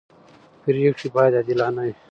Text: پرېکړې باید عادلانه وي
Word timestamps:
پرېکړې 0.63 1.07
باید 1.15 1.33
عادلانه 1.39 1.81
وي 1.87 1.93